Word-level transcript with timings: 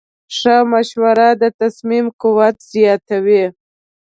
ښه 0.35 0.55
مشوره 0.71 1.29
د 1.41 1.43
تصمیم 1.61 2.05
قوت 2.21 2.57
زیاتوي. 2.73 3.43